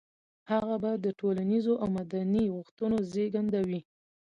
[0.51, 3.81] هغه به د ټولنيزو او مدني غوښتنو زېږنده وي.